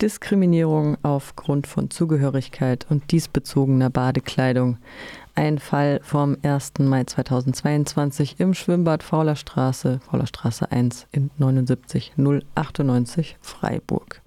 Diskriminierung 0.00 0.96
aufgrund 1.02 1.66
von 1.66 1.90
Zugehörigkeit 1.90 2.86
und 2.88 3.12
diesbezogener 3.12 3.90
Badekleidung. 3.90 4.78
Ein 5.34 5.58
Fall 5.58 6.00
vom 6.02 6.38
1. 6.42 6.78
Mai 6.78 7.04
2022 7.04 8.40
im 8.40 8.54
Schwimmbad 8.54 9.02
Faulerstraße, 9.02 10.00
Faulerstraße 10.10 10.72
1 10.72 11.08
in 11.12 11.30
79098 11.38 13.36
Freiburg. 13.40 14.22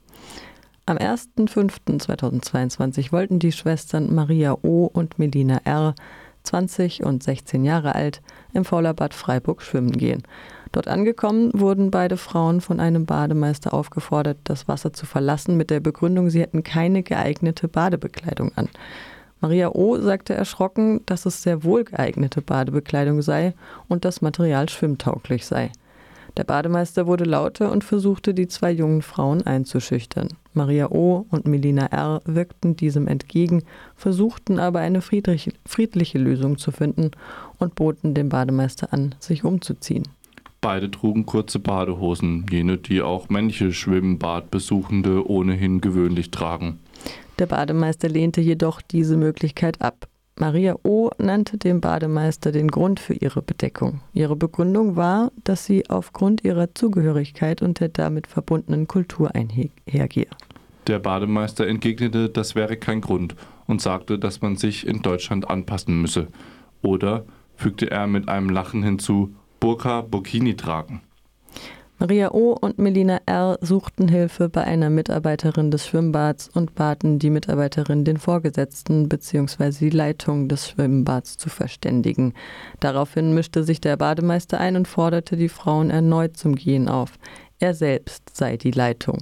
Am 0.86 0.98
1.5.2022 0.98 3.12
wollten 3.12 3.40
die 3.40 3.54
Schwestern 3.54 4.14
Maria 4.14 4.56
O. 4.62 4.88
und 4.92 5.18
Melina 5.18 5.62
R., 5.64 5.96
20 6.44 7.04
und 7.04 7.24
16 7.24 7.64
Jahre 7.64 7.96
alt, 7.96 8.22
im 8.54 8.66
Faulerbad 8.66 9.14
Freiburg 9.14 9.62
schwimmen 9.62 9.92
gehen. 9.92 10.24
Dort 10.72 10.88
angekommen 10.88 11.52
wurden 11.54 11.92
beide 11.92 12.18
Frauen 12.18 12.60
von 12.60 12.80
einem 12.80 13.06
Bademeister 13.06 13.74
aufgefordert, 13.74 14.38
das 14.44 14.68
Wasser 14.68 14.92
zu 14.92 15.06
verlassen, 15.06 15.56
mit 15.56 15.70
der 15.70 15.80
Begründung, 15.80 16.30
sie 16.30 16.42
hätten 16.42 16.64
keine 16.64 17.04
geeignete 17.04 17.68
Badebekleidung 17.68 18.52
an. 18.56 18.70
Maria 19.40 19.70
O. 19.70 19.98
sagte 20.00 20.34
erschrocken, 20.34 21.02
dass 21.06 21.26
es 21.26 21.44
sehr 21.44 21.64
wohl 21.64 21.84
geeignete 21.84 22.42
Badebekleidung 22.42 23.22
sei 23.22 23.54
und 23.90 24.06
das 24.06 24.22
Material 24.22 24.70
schwimmtauglich 24.70 25.46
sei. 25.46 25.70
Der 26.36 26.44
Bademeister 26.46 27.06
wurde 27.06 27.26
lauter 27.26 27.72
und 27.72 27.84
versuchte, 27.84 28.34
die 28.34 28.48
zwei 28.48 28.72
jungen 28.72 29.04
Frauen 29.04 29.44
einzuschüchtern. 29.44 30.30
Maria 30.54 30.90
O. 30.90 31.26
und 31.30 31.48
Melina 31.48 31.86
R. 31.88 32.22
wirkten 32.26 32.76
diesem 32.76 33.08
entgegen, 33.08 33.64
versuchten 33.96 34.60
aber 34.60 34.80
eine 34.80 35.02
friedliche 35.02 36.18
Lösung 36.18 36.58
zu 36.58 36.72
finden 36.72 37.12
und 37.60 37.76
boten 37.76 38.14
dem 38.16 38.30
Bademeister 38.30 38.94
an, 38.94 39.14
sich 39.20 39.44
umzuziehen. 39.44 40.08
Beide 40.62 40.90
trugen 40.90 41.26
kurze 41.26 41.60
Badehosen, 41.60 42.46
jene, 42.50 42.78
die 42.78 43.02
auch 43.02 43.30
männliche 43.30 43.74
Schwimmbadbesuchende 43.74 45.30
ohnehin 45.30 45.82
gewöhnlich 45.82 46.32
tragen. 46.32 46.80
Der 47.38 47.48
Bademeister 47.48 48.08
lehnte 48.08 48.42
jedoch 48.42 48.82
diese 48.82 49.18
Möglichkeit 49.18 49.82
ab. 49.82 50.08
Maria 50.40 50.76
O. 50.84 51.12
nannte 51.20 51.58
dem 51.58 51.80
Bademeister 51.80 52.52
den 52.52 52.70
Grund 52.70 53.00
für 53.00 53.14
ihre 53.14 53.44
Bedeckung. 53.44 54.02
Ihre 54.14 54.36
Begründung 54.36 54.96
war, 54.96 55.32
dass 55.44 55.66
sie 55.66 55.90
aufgrund 55.90 56.44
ihrer 56.44 56.74
Zugehörigkeit 56.74 57.62
und 57.62 57.80
der 57.80 57.90
damit 57.90 58.26
verbundenen 58.26 58.88
Kultur 58.88 59.36
einhergehe. 59.36 60.28
Der 60.88 61.00
Bademeister 61.00 61.68
entgegnete, 61.68 62.30
das 62.30 62.56
wäre 62.56 62.78
kein 62.78 63.02
Grund 63.02 63.36
und 63.68 63.82
sagte, 63.82 64.18
dass 64.18 64.42
man 64.42 64.56
sich 64.56 64.88
in 64.88 65.02
Deutschland 65.02 65.50
anpassen 65.50 66.02
müsse. 66.02 66.28
Oder, 66.82 67.26
fügte 67.56 67.92
er 67.92 68.08
mit 68.08 68.28
einem 68.28 68.50
Lachen 68.50 68.84
hinzu, 68.84 69.36
Burka 69.60 70.02
Burkini 70.02 70.56
tragen. 70.56 71.02
Maria 72.00 72.32
O. 72.32 72.58
und 72.60 72.80
Melina 72.80 73.22
R. 73.28 73.58
suchten 73.62 74.08
Hilfe 74.08 74.50
bei 74.50 74.64
einer 74.64 74.90
Mitarbeiterin 74.90 75.70
des 75.70 75.88
Schwimmbads 75.88 76.50
und 76.50 76.76
baten 76.76 77.20
die 77.20 77.30
Mitarbeiterin, 77.30 78.04
den 78.04 78.18
Vorgesetzten 78.18 79.08
bzw. 79.08 79.72
die 79.80 79.90
Leitung 79.90 80.50
des 80.50 80.70
Schwimmbads 80.70 81.38
zu 81.38 81.50
verständigen. 81.50 82.34
Daraufhin 82.80 83.34
mischte 83.34 83.64
sich 83.64 83.80
der 83.80 83.96
Bademeister 83.96 84.60
ein 84.60 84.76
und 84.76 84.88
forderte 84.88 85.38
die 85.38 85.50
Frauen 85.50 85.92
erneut 85.92 86.36
zum 86.36 86.56
Gehen 86.56 86.90
auf. 86.90 87.14
Er 87.60 87.74
selbst 87.74 88.36
sei 88.36 88.58
die 88.58 88.72
Leitung. 88.72 89.20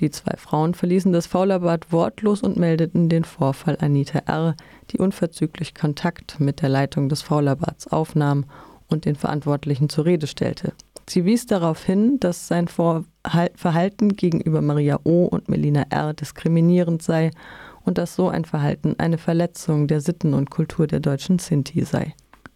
Die 0.00 0.10
zwei 0.10 0.36
Frauen 0.36 0.74
verließen 0.74 1.12
das 1.12 1.26
Faulerbad 1.26 1.92
wortlos 1.92 2.42
und 2.42 2.56
meldeten 2.56 3.08
den 3.08 3.24
Vorfall 3.24 3.78
Anita 3.80 4.20
R., 4.20 4.54
die 4.90 4.98
unverzüglich 4.98 5.74
Kontakt 5.74 6.38
mit 6.38 6.62
der 6.62 6.68
Leitung 6.68 7.08
des 7.08 7.22
Faulerbads 7.22 7.88
aufnahm 7.88 8.44
und 8.88 9.06
den 9.06 9.16
Verantwortlichen 9.16 9.88
zur 9.88 10.04
Rede 10.04 10.28
stellte. 10.28 10.72
Sie 11.08 11.24
wies 11.24 11.46
darauf 11.46 11.84
hin, 11.84 12.18
dass 12.18 12.48
sein 12.48 12.66
Verhalten 12.68 14.16
gegenüber 14.16 14.60
Maria 14.60 14.98
O. 15.04 15.26
und 15.26 15.48
Melina 15.48 15.84
R. 15.90 16.14
diskriminierend 16.14 17.00
sei 17.00 17.30
und 17.84 17.96
dass 17.96 18.16
so 18.16 18.28
ein 18.28 18.44
Verhalten 18.44 18.96
eine 18.98 19.16
Verletzung 19.16 19.86
der 19.86 20.00
Sitten 20.00 20.34
und 20.34 20.50
Kultur 20.50 20.88
der 20.88 20.98
deutschen 20.98 21.38
Sinti 21.38 21.84
sei. 21.84 22.14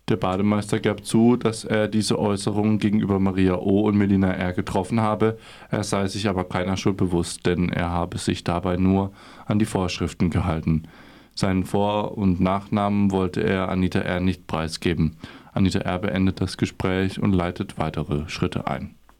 Der 0.08 0.16
Bademeister 0.16 0.80
gab 0.80 1.04
zu, 1.04 1.36
dass 1.36 1.64
er 1.64 1.86
diese 1.86 2.18
Äußerungen 2.18 2.80
gegenüber 2.80 3.20
Maria 3.20 3.56
O. 3.56 3.82
und 3.82 3.96
Melina 3.96 4.32
R. 4.32 4.52
getroffen 4.52 5.00
habe, 5.00 5.38
er 5.70 5.84
sei 5.84 6.08
sich 6.08 6.28
aber 6.28 6.42
keiner 6.42 6.76
Schuld 6.76 6.96
bewusst, 6.96 7.46
denn 7.46 7.68
er 7.68 7.90
habe 7.90 8.18
sich 8.18 8.42
dabei 8.42 8.76
nur 8.76 9.12
an 9.46 9.60
die 9.60 9.66
Vorschriften 9.66 10.28
gehalten. 10.30 10.88
Seinen 11.36 11.64
Vor- 11.64 12.18
und 12.18 12.40
Nachnamen 12.40 13.12
wollte 13.12 13.44
er 13.44 13.68
Anita 13.68 14.00
R. 14.00 14.18
nicht 14.18 14.48
preisgeben. 14.48 15.16
Anita 15.52 15.80
R. 15.80 15.98
beendet 15.98 16.40
das 16.40 16.56
Gespräch 16.56 17.20
und 17.20 17.32
leitet 17.32 17.78
weitere 17.78 18.28
Schritte 18.28 18.66
ein. 18.66 18.94